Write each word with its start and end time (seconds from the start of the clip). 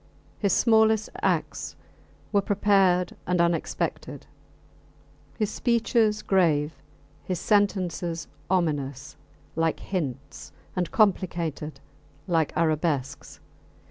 His 0.39 0.51
smallest 0.51 1.09
acts 1.21 1.75
were 2.31 2.41
prepared 2.41 3.15
and 3.27 3.39
unexpected, 3.39 4.25
his 5.37 5.51
speeches 5.51 6.23
grave, 6.23 6.73
his 7.23 7.39
sentences 7.39 8.27
ominous 8.49 9.15
like 9.55 9.79
hints 9.79 10.53
and 10.75 10.89
complicated 10.89 11.79
like 12.25 12.51
arabesques. 12.57 13.39